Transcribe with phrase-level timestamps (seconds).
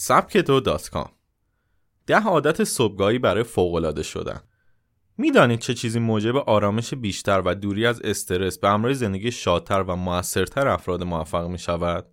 [0.00, 1.10] سبکتو دات کام
[2.06, 4.40] ده عادت صبحگاهی برای فوقالعاده شدن
[5.16, 9.96] می‌دانید چه چیزی موجب آرامش بیشتر و دوری از استرس به همراه زندگی شادتر و
[9.96, 12.06] موثرتر افراد موفق می شود؟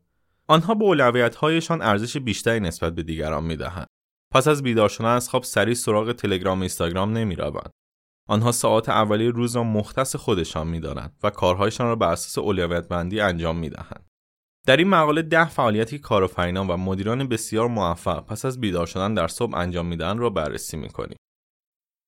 [0.47, 3.87] آنها به اولویت‌هایشان ارزش بیشتری نسبت به دیگران می‌دهند.
[4.33, 7.71] پس از بیدار شدن از خواب سریع سراغ تلگرام و اینستاگرام نمی‌روند.
[8.27, 13.19] آنها ساعات اولیه روز را مختص خودشان می‌دانند و کارهایشان را بر اساس اولویت بندی
[13.19, 14.05] انجام می‌دهند.
[14.65, 19.27] در این مقاله ده فعالیتی کارآفرینان و مدیران بسیار موفق پس از بیدار شدن در
[19.27, 21.17] صبح انجام میدن را بررسی می‌کنیم.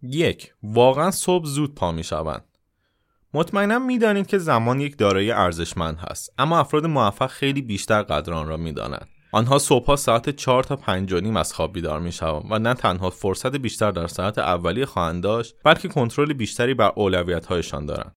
[0.02, 2.45] یک واقعا صبح زود پا می‌شوند.
[3.33, 8.47] مطمئنا می‌دانید که زمان یک دارایی ارزشمند هست اما افراد موفق خیلی بیشتر قدر آن
[8.47, 9.08] را می‌دانند.
[9.31, 13.09] آنها صبحها ساعت 4 تا 5 نیم از خواب بیدار می شوند و نه تنها
[13.09, 18.16] فرصت بیشتر در ساعت اولیه خواهند داشت بلکه کنترل بیشتری بر اولویت هایشان دارند.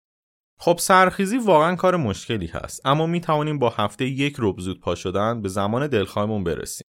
[0.61, 4.95] خب سرخیزی واقعا کار مشکلی هست اما می توانیم با هفته یک رب زود پا
[4.95, 6.85] شدن به زمان دلخواهمون برسیم.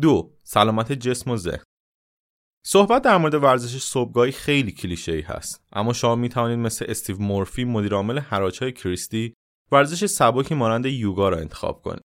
[0.00, 1.62] دو سلامت جسم و ذهن.
[2.66, 7.18] صحبت در مورد ورزش صبحگاهی خیلی کلیشه ای هست اما شما می توانید مثل استیو
[7.18, 9.34] مورفی مدیرعامل های کریستی
[9.72, 12.02] ورزش سبکی مانند یوگا را انتخاب کنید.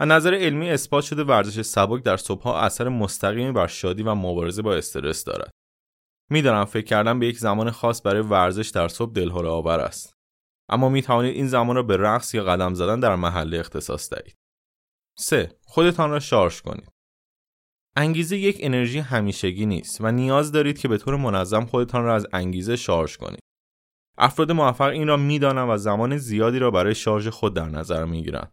[0.00, 4.62] از نظر علمی اثبات شده ورزش سبک در صبحها اثر مستقیمی بر شادی و مبارزه
[4.62, 5.50] با استرس دارد.
[6.30, 10.16] می‌دانم فکر کردن به یک زمان خاص برای ورزش در صبح دلهره آور است
[10.68, 14.36] اما می توانید این زمان را به رقص یا قدم زدن در محله اختصاص دهید
[15.18, 15.58] 3.
[15.62, 16.88] خودتان را شارژ کنید
[17.96, 22.26] انگیزه یک انرژی همیشگی نیست و نیاز دارید که به طور منظم خودتان را از
[22.32, 23.40] انگیزه شارژ کنید.
[24.18, 28.52] افراد موفق این را می‌دانند و زمان زیادی را برای شارژ خود در نظر می‌گیرند.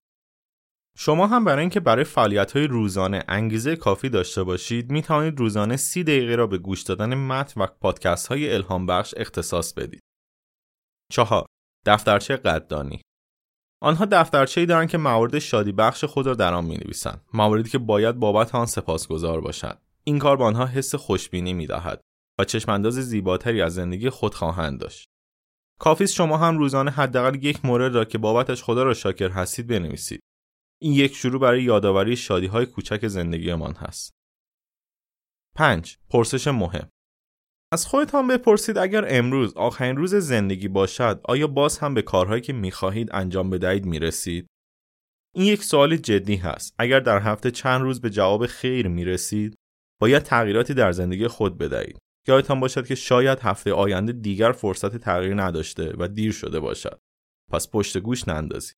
[0.98, 5.78] شما هم برای اینکه برای فعالیت های روزانه انگیزه کافی داشته باشید می توانید روزانه
[5.78, 10.02] سی دقیقه را به گوش دادن متن و پادکست های الهام بخش اختصاص بدید.
[11.12, 11.46] چهار
[11.86, 13.02] دفترچه قدردانی.
[13.82, 18.16] آنها دفترچه‌ای دارند که موارد شادی بخش خود را در آن می‌نویسند مواردی که باید
[18.16, 22.02] بابت آن سپاسگزار باشند این کار به آنها حس خوشبینی می‌دهد
[22.40, 25.06] و چشمانداز زیباتری از زندگی خود خواهند داشت.
[25.80, 30.20] کافی شما هم روزانه حداقل یک مورد را که بابتش خدا را شاکر هستید بنویسید.
[30.84, 34.14] این یک شروع برای یادآوری شادی های کوچک زندگیمان هست
[35.56, 35.98] 5.
[36.10, 36.90] پرسش مهم
[37.74, 42.54] از خودتان بپرسید اگر امروز آخرین روز زندگی باشد آیا باز هم به کارهایی که
[42.54, 44.48] می‌خواهید انجام بدهید می‌رسید؟
[45.36, 46.76] این یک سوال جدی هست.
[46.80, 49.56] اگر در هفته چند روز به جواب خیر می‌رسید
[50.02, 51.98] باید تغییراتی در زندگی خود بدهید.
[52.28, 57.00] یادتان باشد که شاید هفته آینده دیگر فرصت تغییر نداشته و دیر شده باشد.
[57.52, 58.76] پس پشت گوش نندازید.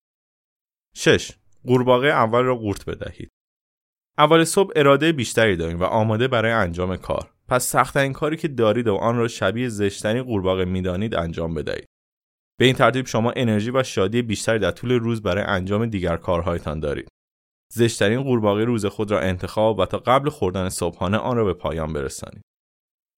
[0.96, 1.32] 6.
[1.66, 3.30] قورباغه اول را قورت بدهید.
[4.18, 7.30] اول صبح اراده بیشتری داریم و آماده برای انجام کار.
[7.48, 11.86] پس سختترین کاری که دارید و آن را شبیه زشتنی قورباغه می‌دانید انجام بدهید
[12.58, 16.80] به این ترتیب شما انرژی و شادی بیشتری در طول روز برای انجام دیگر کارهایتان
[16.80, 17.08] دارید
[17.72, 21.92] زشترین قورباغه روز خود را انتخاب و تا قبل خوردن صبحانه آن را به پایان
[21.92, 22.42] برسانید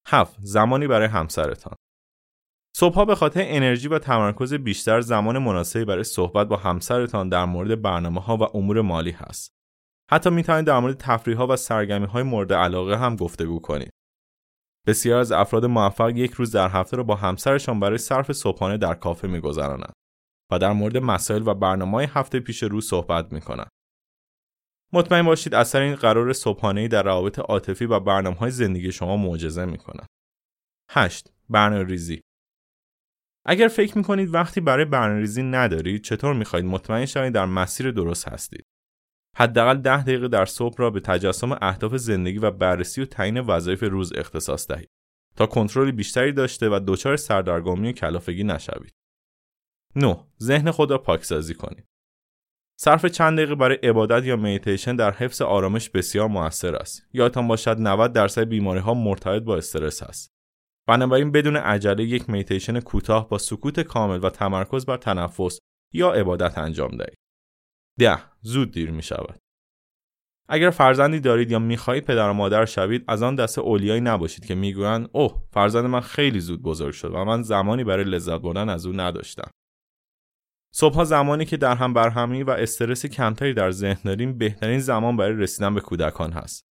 [0.08, 0.36] 7.
[0.40, 1.76] زمانی برای همسرتان
[2.80, 7.82] صبحها به خاطر انرژی و تمرکز بیشتر زمان مناسبی برای صحبت با همسرتان در مورد
[7.82, 9.52] برنامه ها و امور مالی هست.
[10.10, 13.90] حتی می توانید در مورد تفریح ها و سرگرمی های مورد علاقه هم گفتگو کنید.
[14.86, 18.94] بسیار از افراد موفق یک روز در هفته را با همسرشان برای صرف صبحانه در
[18.94, 19.92] کافه میگذرانند
[20.52, 23.68] و در مورد مسائل و برنامه هفته پیش رو صحبت می‌کنند.
[24.92, 29.64] مطمئن باشید اثر این قرار صبحانه در روابط عاطفی و برنامه های زندگی شما معجزه
[29.64, 30.06] می‌کنند.
[30.90, 31.32] 8.
[31.48, 32.20] برنامه ریزی
[33.50, 38.28] اگر فکر می‌کنید وقتی برای برنامه ریزی ندارید چطور می‌خواهید مطمئن شوید در مسیر درست
[38.28, 38.64] هستید؟
[39.36, 43.82] حداقل ده دقیقه در صبح را به تجسم اهداف زندگی و بررسی و تعیین وظایف
[43.82, 44.88] روز اختصاص دهید
[45.36, 48.92] تا کنترل بیشتری داشته و دچار سردرگمی و کلافگی نشوید.
[49.96, 50.16] 9.
[50.42, 51.84] ذهن خود را پاکسازی کنید.
[52.80, 57.06] صرف چند دقیقه برای عبادت یا میتیشن در حفظ آرامش بسیار موثر است.
[57.12, 60.37] یادتان باشد 90 درصد بیماری ها مرتبط با استرس است.
[60.88, 65.58] بنابراین بدون عجله یک میتیشن کوتاه با سکوت کامل و تمرکز بر تنفس
[65.94, 67.18] یا عبادت انجام دهید.
[67.98, 69.38] ده زود دیر می شود.
[70.48, 74.54] اگر فرزندی دارید یا می‌خواهید پدر و مادر شوید از آن دست اولیایی نباشید که
[74.54, 78.86] می‌گویند اوه فرزند من خیلی زود بزرگ شد و من زمانی برای لذت بردن از
[78.86, 79.50] او نداشتم
[80.74, 85.36] صبحها زمانی که در هم برهمی و استرس کمتری در ذهن داریم بهترین زمان برای
[85.36, 86.67] رسیدن به کودکان هست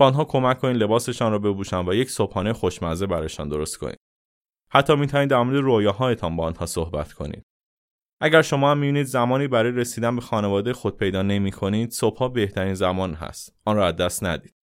[0.00, 3.98] با آنها کمک کنید لباسشان را بپوشند و یک صبحانه خوشمزه برایشان درست کنید
[4.72, 7.42] حتی می‌توانید در مورد رویاهایتان با آنها صحبت کنید.
[8.20, 12.74] اگر شما هم می‌بینید زمانی برای رسیدن به خانواده خود پیدا نمی کنید صبحها بهترین
[12.74, 13.60] زمان هست.
[13.64, 14.54] آن را از دست ندید.